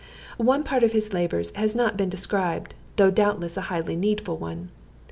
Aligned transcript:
One 0.39 0.63
part 0.63 0.81
of 0.81 0.93
his 0.93 1.13
labors 1.13 1.51
has 1.55 1.75
not 1.75 1.95
been 1.95 2.09
described, 2.09 2.73
though 2.95 3.11
doubtless 3.11 3.55
a 3.55 3.61
highly 3.69 3.95
needful 3.95 4.37
one. 4.37 4.69